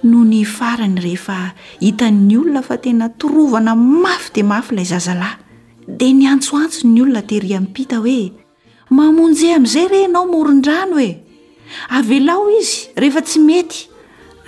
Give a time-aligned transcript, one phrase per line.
[0.09, 1.37] noho ny farany rehefa
[1.83, 5.39] hitan'ny olona fa tena torovana mafy de mafy ilay zazalahy
[5.99, 8.19] dia ny antsoantso ny olona tehiri mpita hoe
[8.97, 11.09] mamonjeha amn'izay reynao morin-drano e
[11.97, 13.77] avelao izy rehefa tsy mety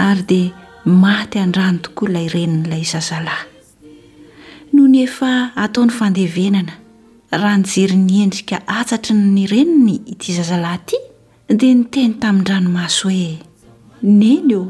[0.07, 0.53] ary dia
[1.05, 3.43] maty andrano tokoa ilay reninyilay zazalahy
[4.73, 5.31] noho ny efa
[5.65, 6.75] ataon'ny fandevenana
[7.37, 10.99] raha nyjery ny endrika atsatra ny reniny ty zazalahy ity
[11.61, 13.39] dia ny teny taminy dranomaso hoe
[14.01, 14.63] neny eo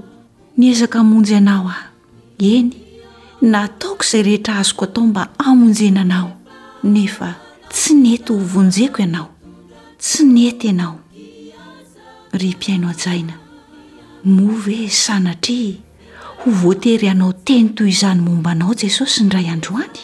[0.58, 1.86] ny ezaka amonjy anao aho
[2.54, 2.74] eny
[3.52, 6.32] na taoko izay rehetra azoko atao mba amonjena anao
[6.94, 7.30] nefa
[7.72, 9.30] tsy nety hovonjeko ianao
[10.02, 10.96] tsy nety ianao
[12.40, 13.34] ry mpiaino ajaina
[14.36, 15.62] mov e sanatry
[16.44, 20.02] ho voatery anao teny toy izany momba nao jesosy ray androany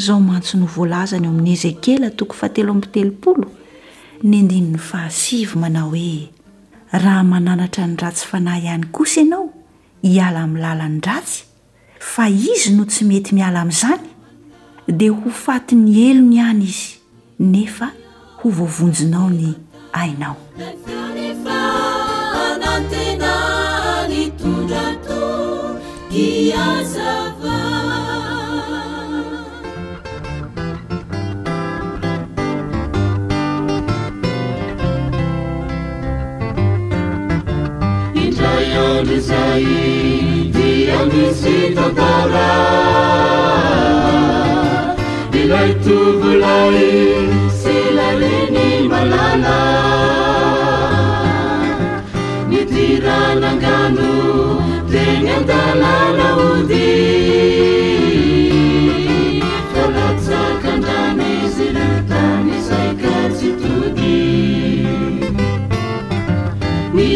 [0.00, 3.46] zaho mantso no voalazany eo amin'ny ezekela toko fahatelo amytelopolo
[4.22, 6.30] ny andininy fahasivy manao hoe
[6.92, 9.50] raha mananatra ny ratsy fanahy ihany kosa ianao
[10.02, 11.44] hiala min'ny lalany dratsy
[11.98, 14.08] fa izy no tsy mety miala amin'izany
[14.88, 16.98] dia ho faty ny elona ihany izy
[17.38, 17.92] nefa
[18.40, 19.52] ho voavonjinao ny
[19.92, 20.36] ainao
[38.76, 39.64] andry zay
[40.54, 42.50] dia misy tantara
[45.32, 46.82] di laytovolay
[47.60, 49.58] sy laliny malana
[52.50, 54.12] ny tiranangano
[54.92, 57.19] de gny andalanaody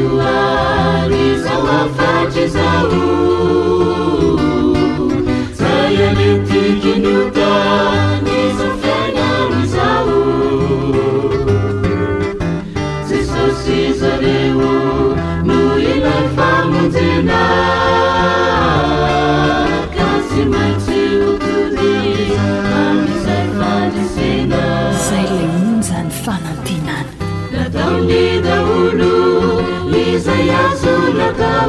[0.08, 2.58] ورزوفجز
[5.58, 8.27] سيلتيكندان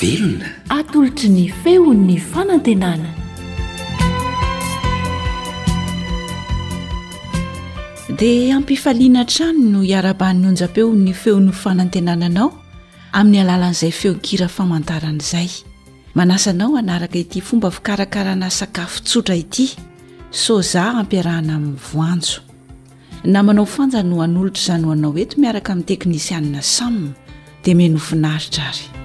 [0.00, 2.90] velonaatoltr ny feonny fanantnna
[8.20, 12.48] dia ampifaliana trano no iaraban'ny onjam-pehon'ny feon'ny fanantenananao
[13.18, 15.50] amin'ny alalan'izay feonkira famantaran' izay
[16.18, 19.66] manasanao hanaraka ity fomba fikarakarana sakafo tsotra ity
[20.44, 22.40] so zao ampiarahana amin'ny voanjo
[23.32, 27.12] na manao fanja no hanolotra zanyho anao eto miaraka amin'ny teknisianna samina
[27.64, 28.99] dia menofinaritra ary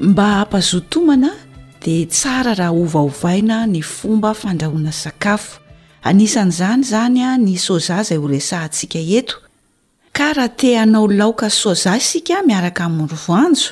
[0.00, 1.30] mba ampazotomana
[1.84, 5.52] dia tsara raha ovaovaina ny fomba fandrahoana sakafo
[6.08, 9.34] anisan'izany izany a ny sozah izay horesahantsika eto
[10.16, 13.70] ka raha te nao laoka sozah isika miaraka amonro voanjo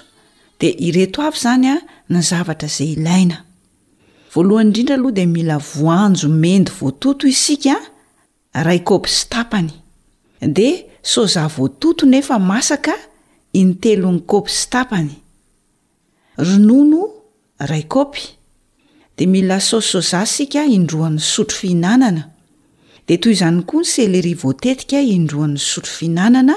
[0.60, 1.76] dia ireto avy izany a
[2.10, 3.36] ny zavatra zay ilaina
[4.34, 7.74] voalohany indrindra aloha dia mila voanjo mendy voatoto isika
[8.66, 9.70] ray kopstapany
[10.42, 12.94] dea sozah voatoto nefa masaka
[13.52, 15.16] intelo ny kopy stapany
[16.36, 17.08] ronono
[17.58, 18.20] raykopy
[19.18, 22.22] di mila sosoza sika indroan'ny sotro fihinanana
[23.08, 26.54] di toy izany koa ny selery voatetika indroan'ny sotro fihinanana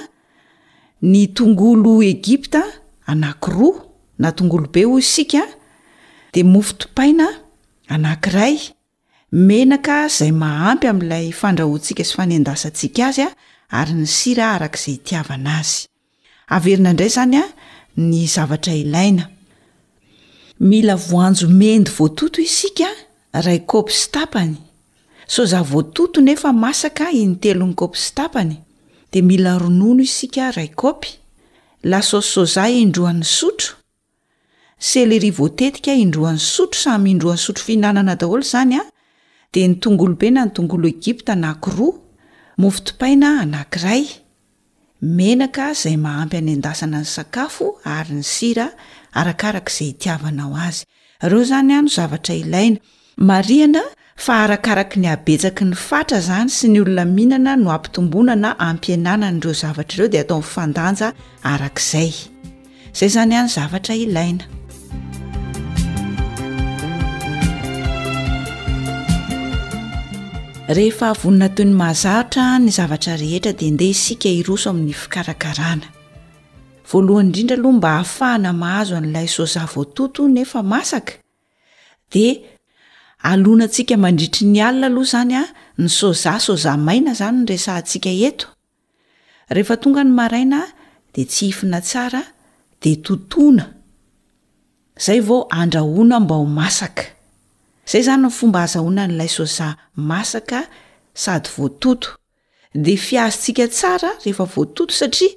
[1.11, 2.61] ny tongolo egipta
[3.11, 3.79] anakiroa
[4.21, 5.41] na tongolobe ho sika
[6.33, 7.27] di mofo topaina
[7.93, 8.55] anankiray
[9.47, 13.27] menaka izay mahampy amin'ilay fandrahontsika zy faneandasantsika azya
[13.79, 15.63] ary ny sira arak'izay iavana
[16.55, 17.41] azeina idray zany
[20.59, 22.87] mila voanjo mendy voatoto isika
[23.31, 24.57] ray kaopy stapany
[25.27, 28.55] sozah voatoto nefa masaka intelony kaopy stapany
[29.11, 31.09] di mila ronono isika raykaopy
[31.83, 33.71] lasaosy sozay indroan'ny sotro
[34.79, 38.83] selery voatetika indroan'ny sotro samy indroan'ny sotro fihinanana daholo zany a
[39.53, 41.95] de ny tongolobena ny tongolo egipta anakiroa
[42.59, 44.03] mofitopaina anankiray
[45.01, 48.67] menaka izay mahampy any an-dasana ny sakafo ary ny sira
[49.13, 50.83] arakarak' izay tiavanao azy
[51.25, 52.79] ireo izany hany zavatra ilaina
[53.29, 53.81] mariana
[54.25, 59.53] fa arakaraka ny habetsaky ny fatra izany sy ny olona mihinana no ampitombonana ampianana naireo
[59.63, 61.13] zavatra ireo dia atao nffandanja
[61.53, 62.11] arak'izay
[62.93, 64.45] izay zany hany zavatra ilaina
[71.21, 75.87] vonina toy ny mahazaotra ny zavatra rehetra dia ndeha isika iroso amin'ny fikarakarana
[76.91, 81.13] voalohany indrindra aloha mba hahafahana mahazo n'lay sozah voatoto nefa masaka
[82.13, 82.25] de
[83.31, 85.43] alona tsika mandritry ny alina aloha zany a
[85.81, 88.47] ny soza sozah maina zany nresahantsika eto
[89.55, 90.59] rehefa tonga ny maraina
[91.13, 92.09] de tsy iina saa
[95.75, 96.39] do
[97.91, 99.67] zay zany fomba azahona nlay soza
[100.09, 100.59] masaka
[101.23, 102.09] sady voatoto
[102.85, 105.31] de fiazontsika tsara rehefa voatoto satria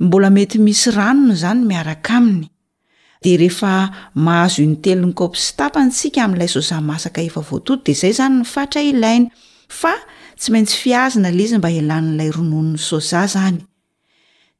[0.00, 2.48] mbola mety misy ranony zany miaraka aminy
[3.22, 8.44] de rehefa mahazo intelyny kaopy stapany tsika amin'ilay soja masaka efavoatoto de zay zany ny
[8.44, 9.30] fatra ilainy
[9.68, 9.94] fa
[10.38, 13.58] tsy maintsy fiazina l izy mba ilan'ilay rononny soja zany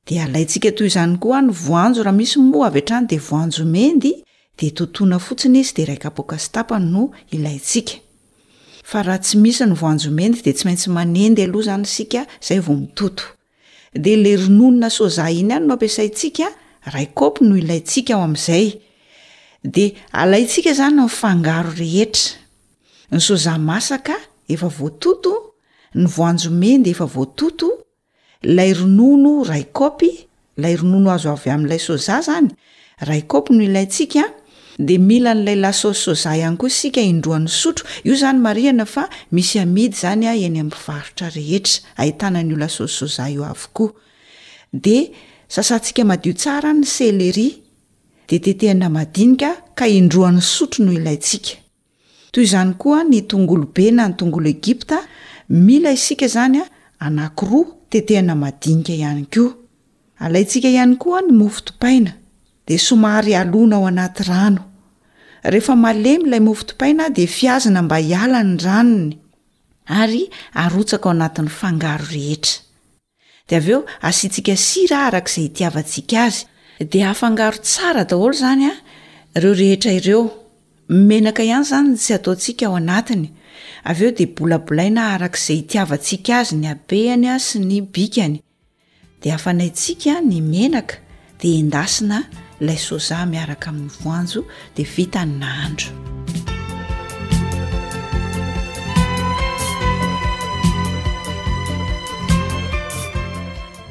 [0.07, 4.97] dansikatzany koa ny voanjo raha misy moa yatany de ajoendyd
[9.83, 10.07] onyz
[10.55, 12.61] dydatsy ndyay
[13.93, 16.47] de lay rononona soza iny any no ampiasaintsika
[16.95, 18.67] raykaopy noho ilayntsika ao am'izay
[19.75, 19.85] de
[20.23, 22.31] alaintsika zany mifangaro rehetra
[23.13, 24.15] ny soza masaka
[24.55, 25.33] efa voatonto
[25.99, 27.69] ny voanjo mende efa voatonto
[28.57, 30.11] lay ronono raykaopy
[30.63, 32.49] lay ronono azo avy amn'ilay soza zany
[33.09, 34.23] raykaopy noho ilaytsika
[34.79, 39.57] di mila n'ilay lasoy sozah ihany koa isika indroan'ny sotro io zany mariana fa misy
[39.65, 43.91] amidy zanya eny amvatr hetrahin'lsys io avokoa
[44.73, 44.97] de
[45.49, 47.49] sasantsika madio tsara ny seleri
[48.29, 51.47] de tetehnamadinika ka indroan'ny sotro noho ilaintsik
[52.33, 54.99] tny koa ny tongolobena ny tongolo epta
[55.49, 56.67] mila isika zanya
[57.01, 57.33] anaa
[57.89, 59.25] tetehnamanika ay
[60.21, 62.13] koaantsika iayko n mftpaina
[62.75, 64.63] somary alona aoanaty ano
[65.53, 69.13] rehefa malemyilay mofitpaina de iaznaaoaat'ny
[72.23, 76.41] eheradaveo asintsika sira arak'izay itiavantsika azy
[76.93, 78.73] de ahafangaro tsara daholo zany a
[79.37, 80.21] ireo rehetra ireo
[81.09, 83.25] menaka ihany zany tsy ataontsika ao anatny
[83.91, 87.79] aveo de bolabolaina arak'izay itiavantsika azy ny apeanya sy ny
[89.27, 90.97] yd anaynsik nenka
[91.41, 92.19] d endana
[92.61, 94.43] la soza miaraka amiy voanjo
[94.75, 95.93] d vitanandro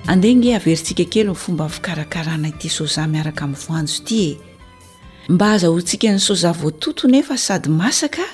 [0.10, 4.40] adehng averintsika kely ny fomba fikarakarana ity soza miaraka amy voanjo ty e
[5.30, 8.26] mba haza ontsika ny sozah voatotonefa sady masaka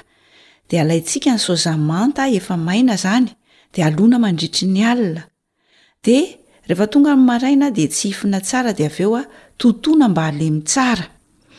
[0.71, 3.35] dia alaintsika ny soza manta efa maina zany
[3.75, 5.27] dia alona mandritry ny alina
[6.03, 6.35] dea
[6.67, 9.25] rehefa tonga ymaraina dia tsy ifina tsara dia aveo a
[9.58, 11.05] totona mba halemy tsara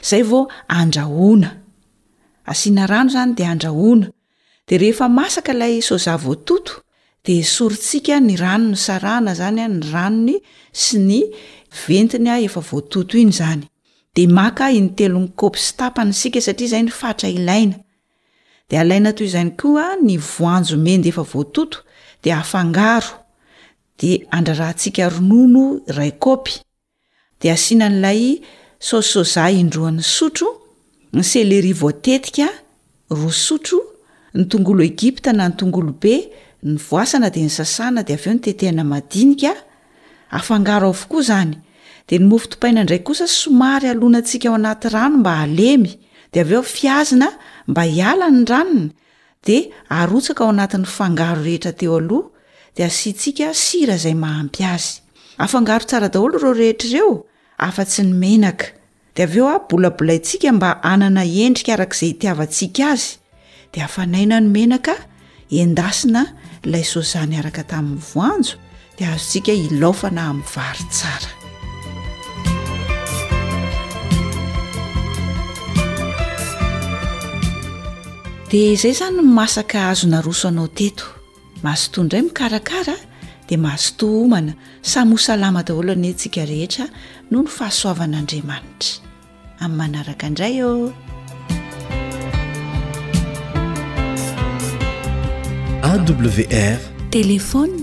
[0.09, 1.51] zay vao andraona
[2.53, 4.07] aina ano zany d anraona
[4.67, 6.73] de rehefa masaka lay soza voatoto
[7.25, 10.37] de soritsika ny ranony sarahana zany ny ranony
[10.83, 11.21] sy ny
[11.99, 13.67] etiny efvoatoto nynyd
[14.79, 17.75] inytelony kôpy stapany sika saria zayy
[18.73, 22.29] ariiany o ny voanjomendy evototodngd
[24.37, 25.65] andraransika ronono
[25.99, 26.55] rayky
[27.43, 28.23] de asiana n'ilay
[28.89, 30.51] sossozay indroan'ny sotro
[31.15, 32.31] ny selerioteieed
[42.03, 45.93] ndode nymofotopaina ndraky kosa somary alona ntsika ao anaty rano mba alemy
[46.33, 47.29] de aveo fiazina
[47.71, 48.89] mba hiala ny ranony
[49.47, 49.57] de
[49.99, 52.25] arotsaka ao anat'ny fangaro rehetra teo aloh
[52.77, 54.95] deastsika sirazay mampy azy
[55.45, 57.11] afangaro tsaradaolo reo rehetrreo
[57.67, 58.67] afa-tsy ny menaka
[59.17, 63.09] dea av eo a bolabolayntsika mba anana endrika araka izay tiavantsiaka azy
[63.73, 64.95] dia afa naina no menaka
[65.63, 66.23] endasina
[66.65, 68.57] ilay sozany araka tamin'ny voanjo
[68.99, 71.31] dia azo ntsika ilaofana amin'ny vary tsara
[78.51, 81.05] dia izay zany masaka azo na roso anao teto
[81.65, 82.97] masotondray mikarakara
[83.53, 86.87] e mahasotohomana samy ho salama daholo aniyntsika rehetra
[87.31, 88.93] no no fahasoavan'andriamanitra
[89.65, 90.73] amin'ny manaraka indray o
[95.89, 96.79] awr
[97.19, 97.77] telefony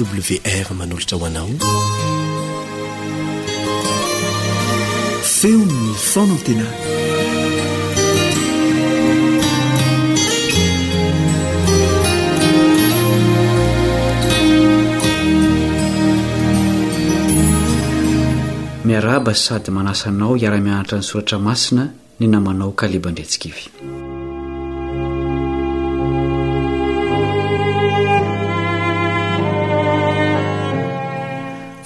[0.00, 1.48] wr manolotra ho anao
[5.22, 6.66] feonn fonatena
[18.84, 21.84] miaraba sady manasanao iara-mianatra ny soratra masina
[22.18, 23.91] ny namanao kalebandretsika ivy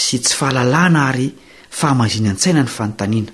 [0.04, 1.28] sy tsy fahalalana ary
[1.80, 3.32] fahamazianan-tsaina ny fanotaniana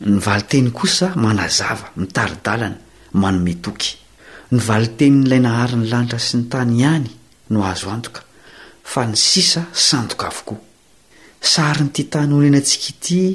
[0.00, 2.78] ny valiteny kosa manazava mitaridalana
[3.20, 3.90] manometoky
[4.52, 7.08] ny valiteny nlay nahary ny lanitra sy ny tany ihany
[7.52, 8.20] no azoantoka
[8.90, 13.28] fa sisa sanoka aoayny t tany onenatsikaiy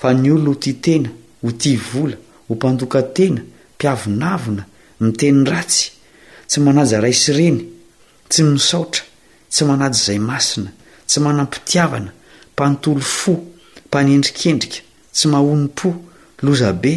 [0.00, 1.10] fa ny olona ho ti tena
[1.42, 2.16] ho ti vola
[2.48, 3.42] ho mpandokantena
[3.76, 4.62] mpiavonavona
[5.00, 5.86] miteny ratsy
[6.48, 7.60] tsy manaja rai sy reny
[8.28, 9.04] tsy misaotra
[9.52, 10.70] tsy manajy izay masina
[11.06, 12.10] tsy manam-pitiavana
[12.52, 13.32] mpanontolo fo
[13.86, 14.82] mpanendrikendrika
[15.14, 15.88] tsy mahonympo
[16.44, 16.94] lozabe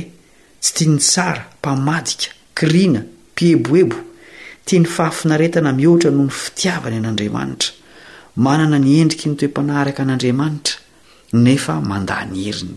[0.62, 3.02] tsy tia ny tsara mpamadika kirina
[3.34, 3.98] mpieboebo
[4.66, 7.77] tia ny fahafinaretana mihoatra noho ny fitiavana ian'andriamanitra
[8.38, 10.80] manana ny endriky ny toem-panaharaka an'andriamanitra
[11.46, 12.76] nefa manda ny heriny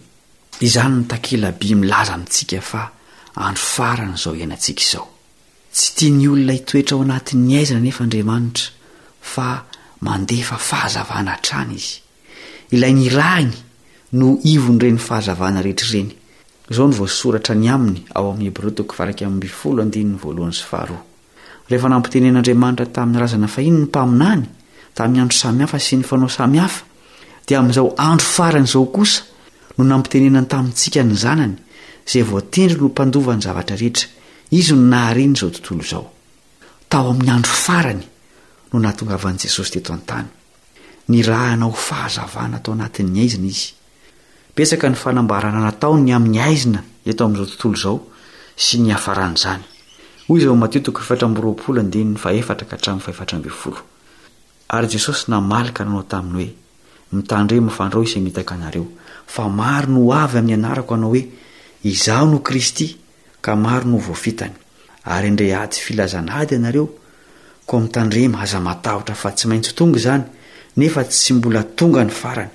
[0.66, 2.84] izany ny takela bi milaza mintsika fa
[3.46, 5.06] andro farany izao ianantsika izao
[5.74, 8.68] tsy tia ny olona itoetra ao anatin'ny aizana nefa andriamanitra
[9.32, 9.48] fa
[10.06, 11.92] mandefa fahazavana htrany izy
[12.74, 13.52] ilay ni rahiny
[14.18, 16.10] no ivony reny fahazavana rehetrareny
[16.70, 21.02] izao ny voasoratra ny aminy ao amin'ny hbrotokovaraka mbfolo andinny voalohany syfaharoa
[21.68, 24.46] rehefa nampitenen'andriamanitra tamin'ny razana fahino ny mpaminany
[24.98, 26.82] tamin'ny andro samihafa sy ny fanao samihafa
[27.46, 29.20] di amin'izao andro farany izao kosa
[29.76, 31.56] no nampitenenany tamintsika ny zanany
[32.14, 34.06] ay voendry nompandovny zavtreetra
[34.58, 36.10] izyno nahany zao tontolo zoao
[37.10, 38.04] amin'ny andro farany
[38.72, 40.00] oanganesosyteoyh
[41.26, 42.64] hanaonyainai
[44.58, 46.08] oy azio'otntoootraraon
[51.40, 53.76] rtram'ny etrao
[54.72, 56.52] ary jesosy namalika anao taminy hoe
[57.12, 58.86] mitandre mifandrao ise mitaka anareo
[59.26, 61.22] fa maro no avy amin'ny anarako anao hoe
[61.90, 62.96] izaho no kristy
[63.44, 64.54] ka maro no voafitany
[65.14, 66.86] ary ndra atsy filazanaady anareo
[67.66, 70.24] ko mitandre maza matahotra fa tsy maintsy tonga izany
[70.76, 72.50] nefa tsy mbola tonga ny farany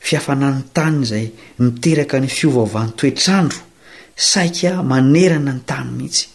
[0.00, 1.26] fiafananny tany izay
[1.58, 3.60] miteraka ny fiovavan'ny toetr'andro
[4.30, 6.26] saika manerana ny tany mitsy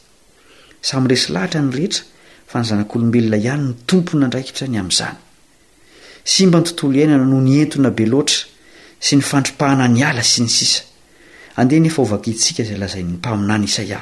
[0.88, 2.04] samyy resy lahitra ny rehetra
[2.50, 5.18] fa ny zanak'olombelona ihany ny tompona andraikitra ny amin'izany
[6.34, 8.40] sy mba ny tontolo iainana no ny entona be loatra
[9.06, 10.82] sy ny fandripahana ny ala sy ny sisa
[11.60, 14.00] andeha ny efa ovakaitsika izay lazay ny mpaminany isaia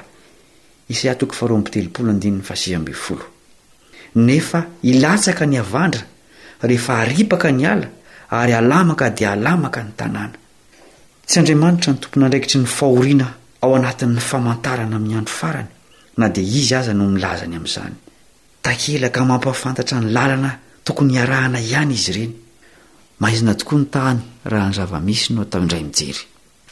[0.88, 2.32] is atokofarambtelol ny
[4.28, 6.02] nefa hilatsaka ny havandra
[6.70, 7.88] rehefa haripaka ny ala
[8.40, 10.34] ary halamaka dia halamaka ny tanàna
[11.28, 13.28] tsy andriamanitra ny tompony andraikitry ny fahoriana
[13.64, 15.70] ao anatin''ny famantarana amin'ny andro farany
[16.20, 17.96] na dia izy aza no milazany amin'izany
[18.66, 20.52] takelaka mampafantatra ny lalana
[20.88, 22.34] tokony hiarahana ihany izy ireny
[23.20, 24.22] mahaizina tokoa ny tahany
[24.52, 26.24] raha ny zava-misy no atao indray mijery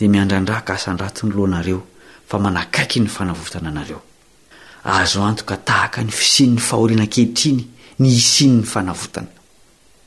[0.00, 1.82] dia miandrandraka asan rato ny lohanareo
[2.26, 4.00] fa manakaiky ny fanavotana anareo
[4.84, 7.64] azo antoka tahaka ny fisiny'ny fahorianankehitriny
[8.00, 9.28] ny isiny ny fanavotana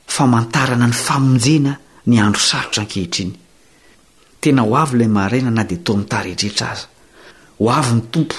[0.08, 1.78] famantarana ny famonjena
[2.10, 3.36] ny andro sarotra an-kehitriny
[4.42, 6.86] tena ho avy ilay maraina na dia tomitarehtrehetra aza
[7.62, 8.36] ho avy ny tompo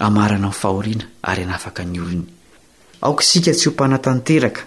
[0.00, 2.24] amarana ny fahoriana ary n afaka ny olony
[3.04, 4.62] aoka isika tsy ho mpanatanteraka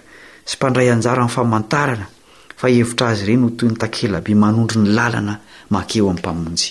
[0.46, 2.06] sy mpandray anjaro amin'ny famantarana
[2.56, 6.64] fa hevitra azy ireny ho toy nytakela be manondro ny lalana minaoery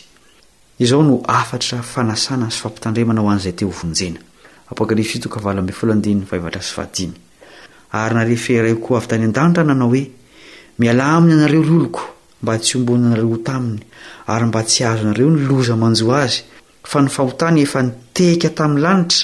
[8.14, 10.02] narehferaiko avy tany an-danitra nanao hoe
[10.82, 12.02] miala aminy anareo ryoloko
[12.44, 13.80] mba tsy ombonaanareo taminy
[14.28, 16.42] ary mba tsy azo anareo ny loza manjoa azy
[16.92, 19.24] fa ny fahotany efa niteika tamin'ny lanitra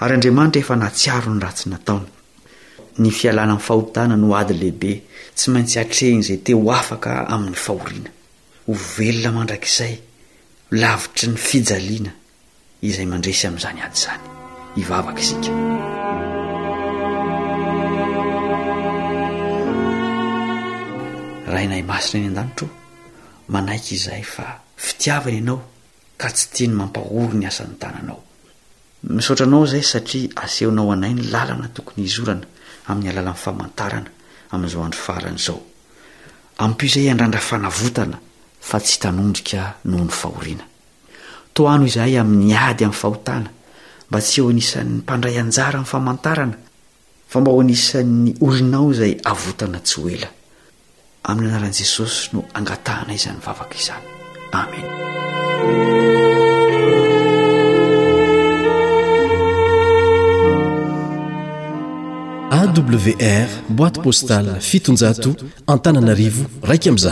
[0.00, 2.06] ary andriamanitra efa natsiaro ny ratsy nataony
[3.02, 4.92] ny fialana ny fahotana no ady lehibe
[5.36, 8.10] tsy maintsy atrehny izay teo afaka amin'ny fahoriana
[8.70, 9.92] o velona mandrakizay
[10.78, 12.12] lavitry ny fijaliana
[12.88, 14.22] izay mandresy amin'izany ady izany
[14.82, 15.52] ivavaka isika
[21.50, 22.66] raha inay masina any an-danitro
[23.52, 24.44] manaiky izay fa
[24.84, 25.58] fitiavana ianao
[26.20, 28.20] ka tsy teny mampahoro ny asan'ny tananao
[29.14, 32.46] misaotra anao izay satria asehonao anay ny lalana tokony hizorana
[32.90, 34.10] amin'ny alala n'nfamantarana
[34.52, 35.58] amin'izao andro faran' izao
[36.64, 38.18] ampi izay andrandra fanavotana
[38.60, 43.50] fa tsy tanondrika noho ny fahorianatoano izhay amin'ny ady amin'ny fahotana
[44.08, 46.54] mba tsy eho anisan'ny mpandray anjara amin'ny famantarana
[47.30, 50.28] fa mba ho anisan'ny olonao izay avotana tsy ho ela
[51.28, 54.06] amin'ny anaran'i jesosy no angatahana izany vavaka izany
[62.60, 67.06] amenawr boit postali fitonjantananairakmz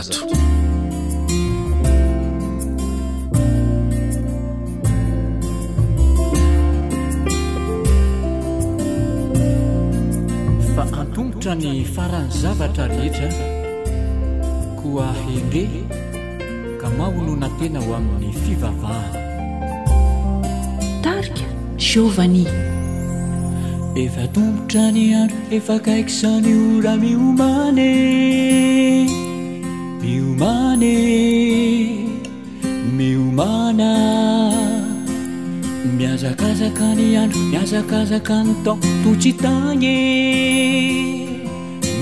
[11.94, 13.28] farany zavatra rehetra
[14.78, 15.64] koa hende
[16.80, 19.24] ka mahonona tena ho amin'ny fivavahana
[21.06, 21.44] tarika
[21.88, 22.44] jeovany
[24.04, 27.92] efa tombotra ny andro efakaiky izany ora miomane
[30.02, 30.96] miomane
[32.96, 33.92] miomana
[36.00, 39.96] miazakazaka ny andro miazakazaka ny tom totsytagny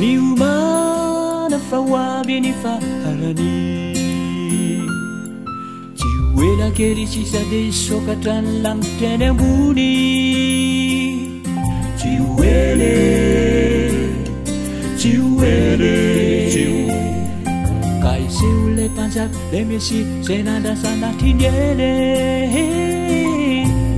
[0.00, 3.58] miumana fawabinifaalani
[5.98, 9.92] ciwela gelisisadeisokatan lan tene buni
[11.98, 12.62] cie
[15.00, 15.12] ci
[18.04, 19.16] kaiseule paj
[19.52, 21.54] lemesi senadasalatiene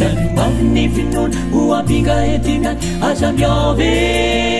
[0.08, 4.59] anmannifinon oapinga etimany azaniave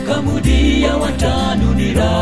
[0.07, 2.13] kamudiaoantranonira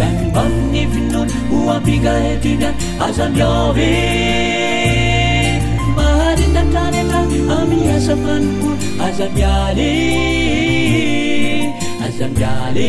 [0.00, 2.74] emaminifinon oampigaetinan
[3.06, 3.90] azamiave
[5.96, 7.18] maridatranena
[7.60, 8.70] amiasamaniko
[9.06, 9.92] azamiale
[12.06, 12.88] azamiale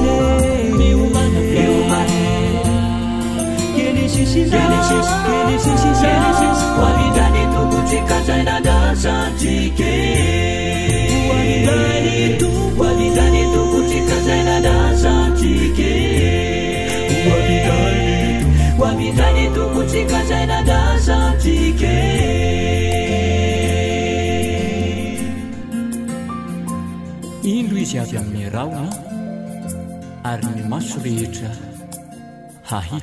[4.35, 4.57] indro
[27.83, 28.83] izy avy amin'ny araona
[30.31, 31.49] ary ny maso rehetra
[32.71, 33.01] hahi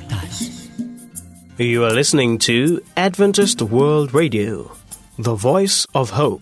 [1.65, 4.71] you are listening to adventised world radio
[5.17, 6.41] the voice of hope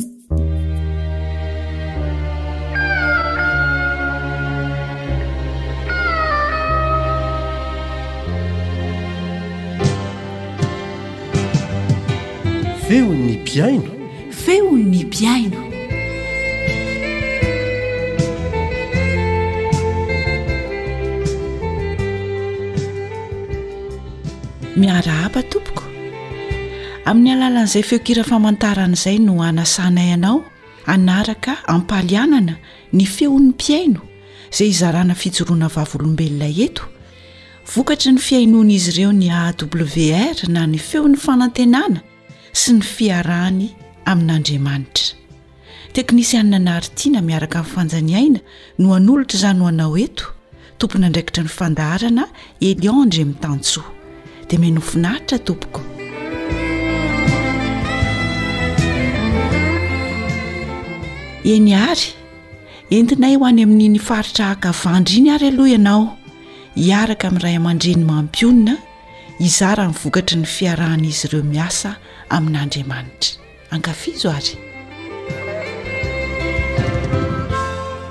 [12.89, 13.91] i piaino
[14.41, 15.66] feuni piaino
[24.77, 25.81] miarahaba tompoko
[27.09, 30.37] amin'ny alalan'izay feokira famantaranaizay no anasana ianao
[30.93, 32.53] anaraka ampalianana
[32.97, 34.01] ny feon'ny mpiaino
[34.53, 36.83] izay izarana fitjoroana vavolombelona eto
[37.73, 41.99] vokatry ny fiainoana izy ireo ny awr na ny feon'ny fanantenana
[42.61, 43.67] sy ny fiarahany
[44.11, 45.15] amin'andriamanitra
[45.97, 48.39] teknisianina naharitiana miaraka min'ny fanjaniaina
[48.79, 50.25] no han'olotra zano anao eto
[50.79, 52.23] tompony andraikitra ny fandaharana
[52.69, 53.87] eliandre mitantsoa
[54.49, 55.81] dia minofinaritra tompoko
[61.53, 62.07] eny ary
[62.97, 65.99] entinay ho any amin'nyny faritra haka vandry iny ary aloha ianao
[66.83, 68.75] hiaraka amin'niray amandreny mampionina
[69.47, 71.89] izah raha nivokatry ny fiarahanaizy ireo miasa
[72.37, 73.29] amin'andriamanitra
[73.75, 74.53] ankafijo ary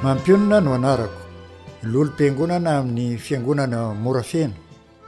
[0.05, 1.19] mampionina no anarako
[1.91, 4.55] lolompiangonana amin'ny fiangonana mora fena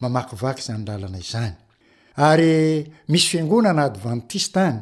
[0.00, 1.52] mamakvaky zany lalana izany
[2.16, 4.78] ary misy fiangonana advantis tany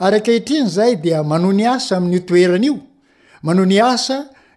[0.00, 2.76] ayetriny zay dia manony asa amin'n'io toerana io
[3.42, 4.18] manony asa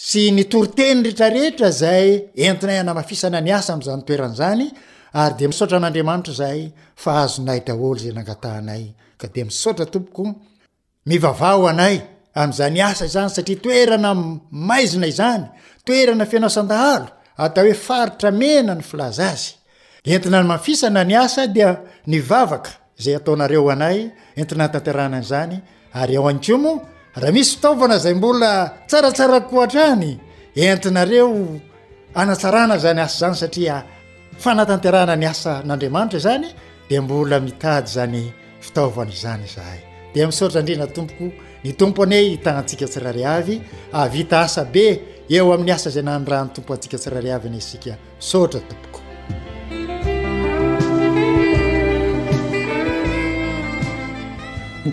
[0.00, 2.08] sy nytoriteny retrarehetra zay
[2.46, 4.72] entinay anamafisana ny asa amzanytoeranyzanyayde
[5.10, 5.98] iraaayaayayaay
[12.44, 15.44] azany asa zany satria toeranaaizinazany
[15.86, 16.98] toerana fianao
[17.44, 19.50] atao hoe faritra mena ny ilaza azy
[20.14, 21.70] entina ny mafisana ny asa dia
[22.12, 22.64] nivavak
[23.02, 23.98] zay ataonareo anay
[24.40, 25.62] entinatatrahnanyzanyary
[26.18, 26.80] ao aoo
[27.20, 30.18] raha misy fitaovana zay mbola tsaratsarakkohantrany
[30.54, 31.58] entinareo
[32.14, 33.84] anatsarana zany asa zany satria
[34.42, 36.48] fanatanterana ny asa n'andriamanitra zany
[36.88, 38.22] di mbola mitady zany
[38.60, 39.80] fitaovany zany zahay
[40.14, 41.24] dea misotra hindrina tompoko
[41.64, 43.56] ny tompo anyy hitanatsika tsiraryhavy
[43.92, 44.86] avita asa be
[45.30, 49.00] eo amin'ny asa zay nanydran'ny tompoantsika tsiraryhavy any asika sotra tompoko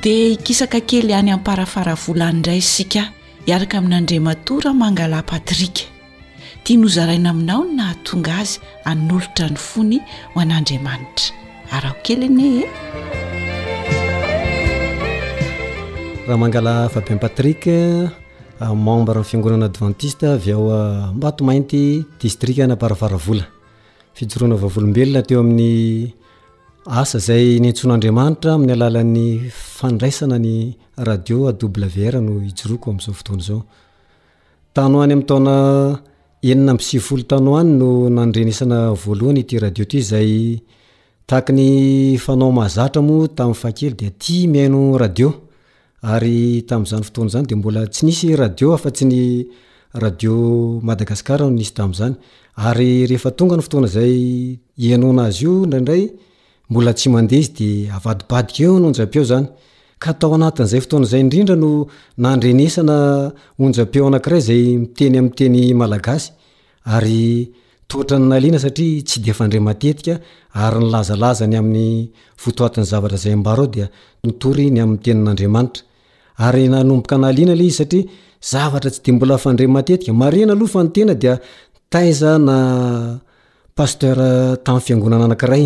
[0.02, 3.04] dia hikisaka kely any amin'nyparafaravolaany indray isika
[3.48, 5.86] hiaraka amin'andrimatora mangala patrike
[6.68, 8.60] tiano zaraina aminaonna tonga azy
[8.92, 9.98] an'olotra ny fony
[10.34, 11.32] ho an'andriamanitra
[11.76, 12.68] araokely nye eh?
[16.28, 20.80] raha mangala fabian patrikemembre n fiangonana adventiste avy eoa
[21.18, 21.82] mbatomainty
[22.22, 23.46] distriknaparafaravola
[24.18, 25.70] fijoroana vaovolombelona teo amin'ny
[26.88, 30.56] ay ny ntsona adrmanitra amin'ny alala'ny fandraisana ny
[30.98, 32.46] radiayhelyd aioradiary
[46.70, 49.48] tamzany fotona zany de mbola tsy nisy radio afa tsy ny
[50.04, 50.34] radio
[50.86, 52.14] madagasikar nisy tazany
[52.56, 54.16] ary reefa tonga ny fotoana zay
[54.78, 56.04] iano anazy io ndraindray
[56.70, 59.46] mbola tsy mandeha izy de avadibadika eo ny onja-peo zany
[60.02, 61.70] ka atao anatin'izay fotoanazay indrindra no
[62.18, 62.96] nandrenesana
[63.76, 65.64] jaeo anaiayyenyayytnnya
[78.66, 81.36] avatra tsy de mbola fandre matetika marena aloha fa nytena dea
[81.92, 82.56] taiza na
[83.78, 84.28] pastera
[84.66, 85.66] tamin'ny fiangonana anakiray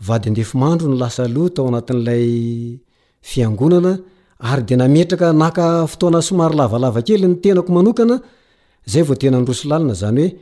[0.00, 2.78] vady andefo mandro ny lasa lota ao anatin'lay
[3.22, 3.98] fiangonana
[4.40, 10.32] ary de nametraka naka fotoana somary lavalavakely ny tenako manokanaatenarosoyany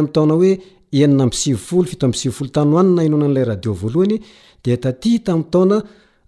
[0.00, 0.52] amtaona hoe
[1.00, 4.16] enina mpisivifolo fito ampisivifolo tany hoanyny nahinona n'ilay radio voalohany
[4.64, 5.76] de taty ta amiy taona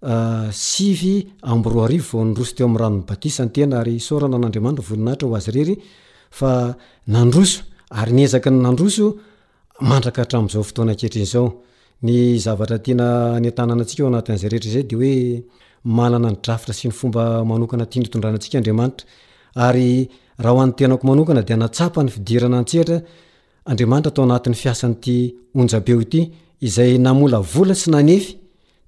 [0.01, 5.37] Ah, sify ambo roa arivo vao nidroso teo amy ranonybatisa ny tena ary sôrana n'andriamanitraahrao
[5.51, 5.75] rerya
[7.07, 9.19] nandroso ary nezaka ny nanrosoaenade
[21.57, 23.01] naapa ny fidirana antsatra
[23.65, 26.31] andriamanitra atao anatyn'ny fiasany ty onjabeo ity
[26.61, 28.38] izay namola vola sy nanefy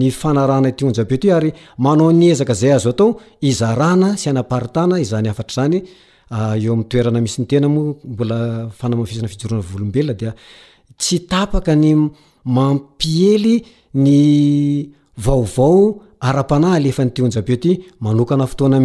[0.00, 1.52] ny fanarana ty honjapeo ty ary
[1.84, 3.10] manao ny ezaka zay azy atao
[3.50, 5.82] izarana sy anaparitana nyaarnaonay
[10.26, 10.34] ah,
[11.32, 11.88] tapaka ny
[12.44, 13.56] mampiely
[13.94, 14.18] ny
[15.18, 18.82] vaoao a-aaokafana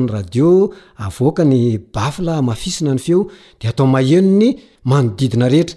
[0.00, 3.26] nyradiknybafla mafisina ny feo
[3.60, 4.46] deto maheno ny
[4.84, 5.76] manodidina rehetra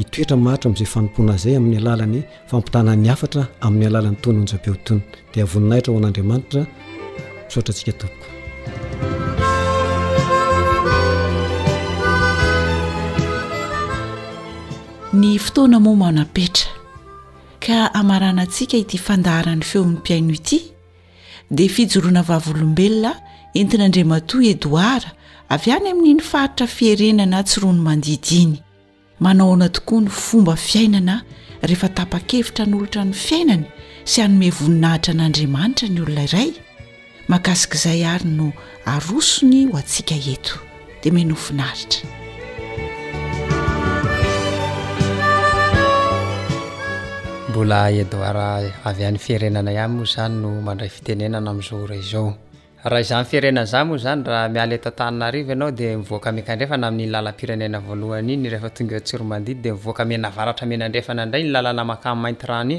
[0.00, 5.02] itoetra maharitra amin'izay fanompoana zay amin'ny alalany fampitanany hafatra amin'ny alalan'ny tony onjybe o tony
[5.34, 6.60] dia avoninahitra ho an'andriamanitra
[7.48, 8.16] misotra antsika tok
[15.20, 16.66] ny fotoana moa manapetra
[17.64, 20.58] ka amarana atsika ity fandaharany feon'nympiaino ity
[21.56, 23.12] dia fijoroana vavolombelona
[23.60, 25.10] entinyandri matoa edoara
[25.54, 28.56] avy any amin'iny faritra fierenana tsy ro no mandidiny
[29.22, 31.14] manaona tokoa ny fomba fiainana
[31.68, 33.64] rehefa tapa-kevitra nyolotra ny fiainany
[34.10, 36.50] sy hanome voninahitra an'andriamanitra ny olona iray
[37.30, 38.48] mahakasikaizay ary no
[38.94, 40.54] arosony ho antsika eto
[41.02, 42.02] dia menofinaritra
[47.50, 48.46] mbola edoara
[48.88, 52.28] avy an'ny fierenana iany moa izany no mandray fitenenana amin'izao ray izao
[52.84, 57.78] raha iza ny fierena za moa zany raha miala eta taninaarivo anao de mivoaka mkadreaamiylalapirnena
[57.88, 58.58] oanyinydidy
[59.98, 62.70] kaaatra eadeana ayny lalana makamo maity ran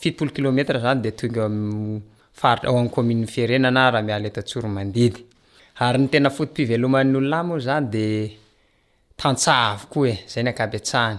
[0.00, 2.00] fitipolo kilômetra zany detoazany
[7.90, 8.36] de
[9.20, 11.18] tantsa avy koa e zay ny ankaby atsahany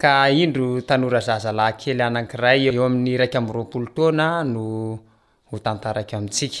[0.00, 4.62] ka indro tanora zazalahy kely anakiray eo amin'ny raika amyroapolo tona no
[5.50, 6.60] htantaak amintsika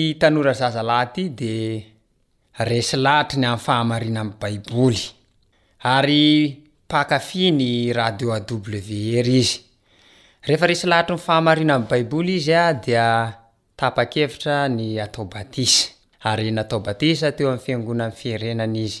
[0.00, 1.54] itanora zazaahy ty de
[2.78, 5.02] esy lahatrny amiy fahamarina am baiboly
[5.94, 6.16] ay
[6.90, 7.64] pakafi ny
[8.00, 13.06] radio awr izyrehefaresy lahatry ny fahamarina amy baiboly izya dia
[13.78, 19.00] taakevitra ny ataoayaaosteo am'ny fiangonan fierenany izy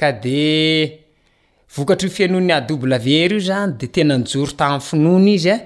[0.00, 1.00] ka de
[1.76, 5.58] vokatra ho fianony aoblavery io zany de tena njoro tam finony izy a e,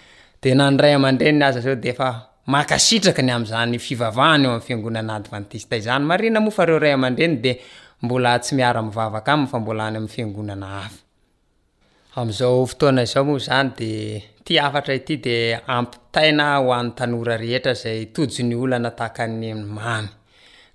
[0.41, 2.09] de nanray aman-dreny azy zao de efa
[2.53, 6.05] makasitraka ny amzany fivavahany o amny fiangonana advantistaany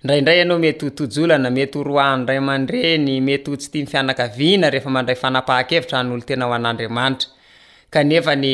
[0.07, 6.53] yaearaynao meytoolana meyanray amandreny mety o tsy ty mifianakavina rehefa mandray fanapahakevitra nyolo tena ho
[6.53, 7.27] an'andriamanitra
[7.91, 8.53] kanefa ny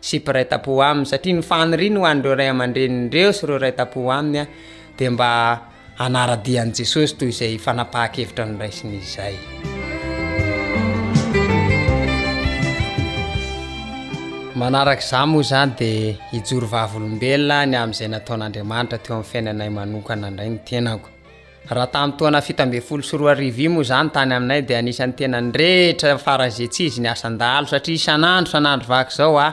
[0.00, 4.46] saytap aminy satria nyfanyryny hoan'reo ray aman-drenreo syro ray tapo aminya
[4.96, 5.60] d mba
[5.98, 7.56] anesosyyhe
[16.84, 28.50] abennya'zay nataon'adiamanitra teoami'ny fiainanayanokana nayny tekoraha tamtoanafitabfolo sroaii moaanytanyaminay di anian'nytenarehtra fara'zetsizy nyasandalo satria isanandro
[28.54, 29.52] sanandro vak zaoa ah.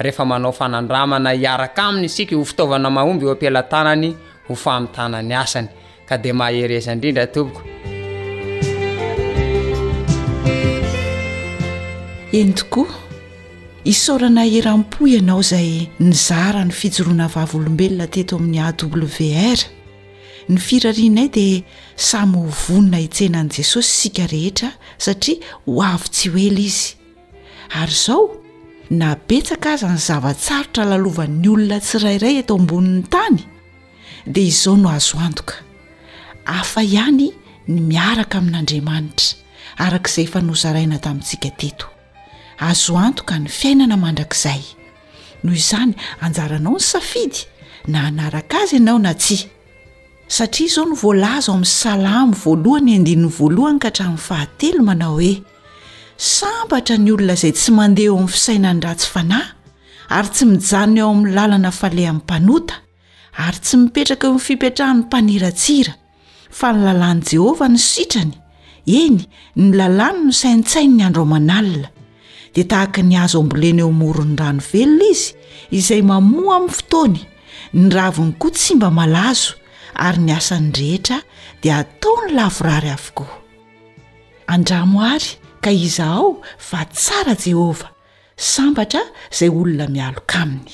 [0.00, 4.14] rehefa manao fanandramana hiaraka aminy isika ho fitaovana mahomby eo ampilantanany
[4.48, 5.68] ho famitanany asany
[6.08, 7.60] ka dia mahahereza indrindra tomboko
[12.38, 12.90] eny tokoa
[13.84, 19.60] isaorana irampo ianao izay nyzara ny fijoroana vavyolombelona teto amin'ny awr
[20.48, 21.62] ny firariana y dia
[21.96, 26.94] samy hovonina hitsenan'i jesosy sika rehetra satria ho avy tsy hoely izy
[27.80, 28.46] ary izao
[28.90, 33.36] na betsaka aza ny zavatsarotra lalovan'ny olona tsirairay eto ambonin'ny tany
[34.26, 35.56] dia izao no azo antoka
[36.44, 37.26] afa ihany
[37.68, 39.36] ny miaraka amin'andriamanitra
[39.84, 41.86] arak'izay efanozaraina tamintsika teto
[42.70, 44.62] azo antoka ny fiainana mandrakizay
[45.44, 45.92] noho izany
[46.24, 47.40] anjaranao ny safidy
[47.92, 49.36] na anaraka azy ianao na tsi
[50.36, 55.32] satria izao no voalaza oamin'ny salamy voalohany andininy voalohany ka hatramin'ny fahatelo manao hoe
[56.26, 59.46] sambatra ny olona izay tsy mandeha eo amin'ny fisainany ratsy fanahy
[60.16, 62.74] ary tsy mijanona eo amin'ny lalana falehamn'ny mpanota
[63.46, 65.92] ary tsy mipetraka nfipetrahan'ny mpaniratsira
[66.58, 68.34] fa ny lalàn'i jehovah ny sitrany
[69.02, 69.18] eny
[69.62, 71.88] ny lalàny no saintsainy ny andro aoman'alina
[72.54, 75.28] dia tahaka ny azo ambolena eo moron'ny rano velona izy
[75.78, 77.18] izay mamoa amin'ny fotony
[77.80, 79.50] ny ravony koa tsy mba malazo
[80.06, 81.16] ary ny asany rehetra
[81.62, 83.38] dia atao ny lavorary avokoa
[85.62, 86.28] ka iza ao
[86.68, 87.90] fa tsara jehovah
[88.54, 89.02] sambatra
[89.32, 90.72] izay olona mialoka aminy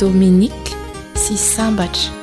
[0.00, 0.74] dôminiqe
[1.14, 2.19] si sambatra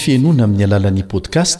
[0.01, 1.59] fienoana amin'ny alalan'i podcast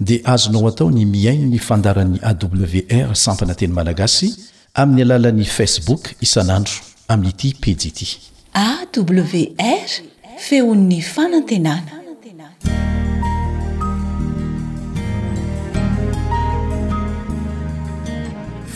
[0.00, 4.34] dia azonao atao ny miaino ny fandaran'y awr sampananteny malagasy
[4.74, 6.72] amin'ny alalan'ni facebook isan'andro
[7.08, 8.18] amin'n'ity pejy ity
[8.60, 9.88] awr
[10.36, 11.92] feon'ny fanantenana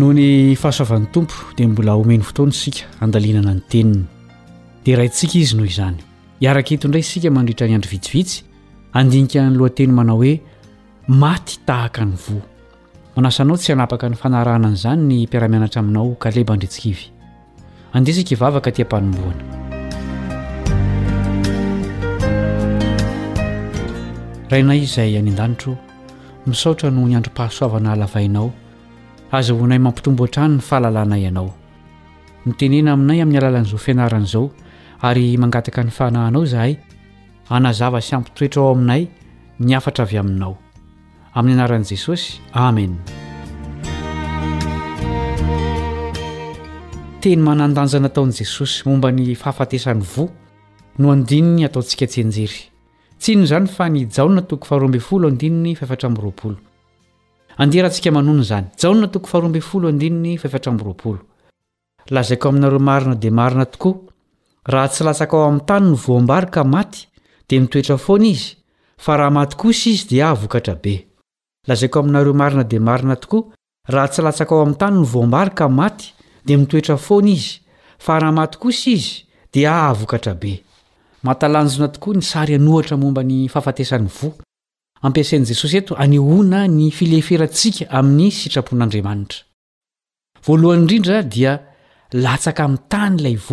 [0.00, 0.24] noho ny
[0.62, 4.04] fahasoavan'ny tompo dia mbola omeny fotoana isika andalinana ny teniny
[4.86, 5.98] dia ray ntsika izy noho izany
[6.46, 8.40] iaraka eto ndray sika mandritra ny andro vitsivitsy
[9.00, 10.32] andinika ny lohateny manao hoe
[11.22, 12.46] maty tahaka ny voa
[13.16, 17.10] manasanao tsy hanapaka ny fanarananaizany ny mpiara-mianatra aminao ka leba andritsikivy
[17.92, 19.42] andesika vavaka tyampanomboana
[24.50, 25.74] rainay izay any an-danitro
[26.46, 28.52] misaotra no ny androm-pahasoavana alavainao
[29.32, 31.54] azo honay mampitombo han-trany ny fahalalana ianao
[32.46, 34.50] nitenena aminay amin'ny alalan'izao fianarana izao
[35.02, 36.74] ary mangataka ny faanahinao izahay
[37.50, 39.08] anazava sy ampitoetra ao aminay
[39.58, 40.58] niafatra avy aminao
[41.34, 42.96] amin'ny anaran'i jesosy amen
[47.22, 50.24] teny manandanja nataon'i jesosy momba ny fahafatesan'ny vo
[50.98, 52.60] no andininy hataontsika tsy enjery
[53.18, 55.26] tsino izany fa ny jaona toko fahroolraol
[57.60, 61.18] andea rahantsika manony izany jaona toko faarrraolo
[62.16, 63.94] lazaiko aminareo marina dia marina tokoa
[64.72, 67.06] raha tsy lasaka ao amin'ny tany ny voambary ka maty
[67.48, 68.56] dia mitoetra foana izy
[68.98, 71.06] fa raha maty kosa izy dia aavokatra be
[71.66, 73.42] lazaiko aminareo marina di marina tokoa
[73.88, 76.12] raha tsy latsaka ao aminy tany ny voambarika maty
[76.46, 77.60] dia mitoetra fony izy
[77.98, 79.14] fa rahamaty kosy izy
[79.52, 82.92] dia avokatrabemaalanna tooansahab ehidi
[92.12, 93.44] lataka ami'y tany lav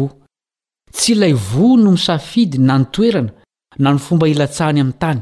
[0.91, 3.29] tsy laivò no misafidy na nytoerana
[3.79, 5.21] na ny fomba ilatsahany amin'nytany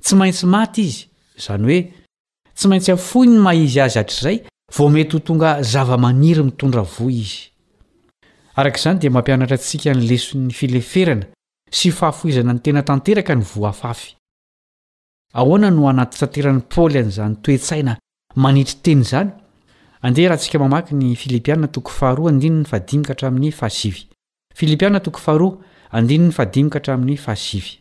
[0.00, 1.80] tsy maintsy maty izy izany hoe
[2.54, 4.38] tsy maintsy afoi ny maizy azy hatr'izay
[4.76, 7.50] vao mety ho tonga zava-maniry mitondra vo izy
[8.56, 11.28] arak'izany dia mampianatra antsika ny leson'ny fileferana
[11.70, 14.14] sy fahafoizana ny tena tanteraka ny voafafy
[15.40, 17.98] hn no anatytanteran'ny paoly an'zanytoetsaina
[18.36, 19.30] manitry teny izany
[20.02, 25.00] andeha raha ntsika mamaky ny filipiaa tokahdn adikatra amin'ny ahsfilipiaa
[25.90, 27.76] tohdinny fadimikatra amin'ny ah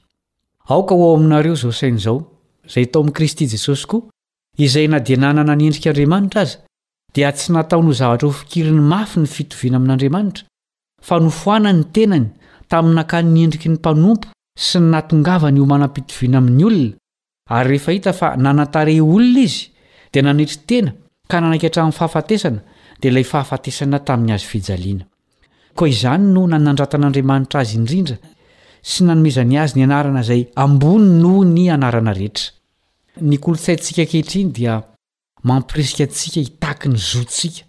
[0.69, 2.19] aoka ho ao aminareo zao sain' izao
[2.67, 4.01] izay tao amin'i kristy jesosy koa
[4.65, 6.57] izay na diananana nyendrik'andriamanitra aza
[7.15, 10.43] dia tsy natao no zavatra ho fikirin'ny mafy ny fitoviana amin'andriamanitra
[11.07, 12.27] fa nofoanany tenany
[12.69, 14.27] tamin'ny nankany ny endriky ny mpanompo
[14.67, 19.71] sy ny natongavany homanam-pitoviana amin'ny olona ary rehefa hita fa nanantare olona izy
[20.13, 20.93] dia nanetry tena
[21.31, 22.61] ka nanaikhatramin'ny fahafatesana
[23.01, 25.07] dia ilay fahafatesana tamin'ny azy fijaliana
[25.77, 28.17] koa izany no nanandratan'andriamanitra azy indrindra
[28.81, 32.51] sy nanomizany azy ny anarana izay ambony noo ny anarana rehetra
[33.21, 34.83] ny kolontsaintsika kehitriny dia
[35.43, 37.63] mampirisika antsika hitaky ny zontsika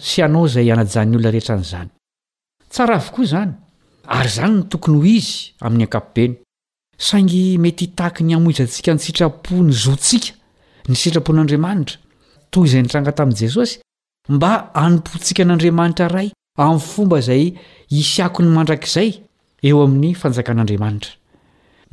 [0.00, 1.88] sy anao izay anajany olona rehetr nzn
[2.74, 3.52] tra avokoa izany
[4.18, 5.32] ary izany no tokony ho izy
[5.64, 6.34] amin'ny akapobeny
[6.98, 10.34] saingy mety hitahky ny hamoizantsika ny sitrapo ny zontsika
[10.88, 11.98] ny sitrapon'andriamanitra
[12.50, 13.80] toy izay nitranga tamin' jesosy
[14.28, 16.28] mba anompontsika an'andriamanitra ray
[16.58, 17.52] amin'ny fomba izay
[17.88, 19.10] isyako ny mandrakizay
[19.68, 21.12] eo amin'ny fanjakan'andriamanitra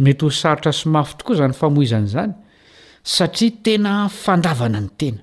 [0.06, 2.32] mety ho sarotra symafotrokoa zany famoizany izany
[3.16, 3.94] satria tena
[4.24, 5.22] fandavana ny tena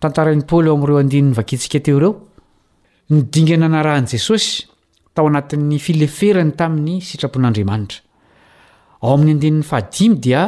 [0.00, 2.12] tantaran'ny paoly ao am'ireo andnn'ny vakentsika teo reo
[3.16, 4.48] nydingana na rahan' jesosy
[5.14, 8.00] tao anatin'ny fileferany tamin'ny sitrapon'andriamanitra
[9.02, 10.42] ao amin'ny andnn'ny fahadimy dia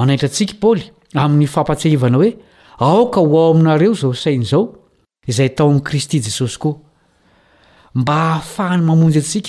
[0.00, 0.84] manaitrantsika i paoly
[1.26, 2.30] amin'ny fampatserivana hoe
[2.88, 4.64] aoka ho ao aminareo zao sain' zao
[5.30, 9.48] izay taon'y kristy jesosy koamhahy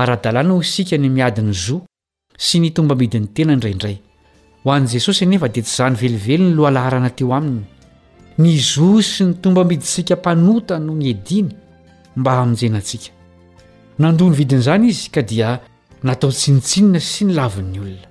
[0.00, 1.84] aradalàna ho isika ny miadinyizoa
[2.36, 3.98] sy ny tombambidiny tena indraindray
[4.64, 7.62] ho an'i jesosy nefa dia tsy zany veliveliny lohalaarana teo aminy
[8.38, 11.50] ny zoa sy ny tombamidisika mpanota noho ny ediny
[12.16, 13.12] mba amonjenantsika
[13.98, 15.60] nando ny vidin'izany izy ka dia
[16.02, 18.08] natao tsinitsinina sy ny lavin'ny olona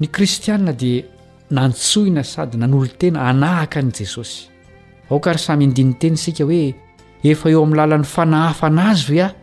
[0.00, 1.02] ny kristianna dia
[1.50, 4.46] nantsohina sady na nolo-tena anahaka n'i jesosy
[5.10, 6.70] aoka ry samy endininteny isika hoe
[7.24, 9.42] efa eo amin'ny lalan'ny fanahafa anazyhe aho